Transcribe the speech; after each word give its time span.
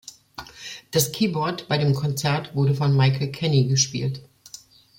Das 0.89 1.11
Keyboard 1.11 1.67
bei 1.67 1.77
dem 1.77 1.93
Konzert 1.93 2.55
wurde 2.55 2.73
von 2.73 2.97
Michael 2.97 3.31
Kenney 3.31 3.67
gespielt. 3.67 4.23